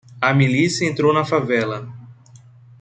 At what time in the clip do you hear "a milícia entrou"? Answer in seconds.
0.19-1.13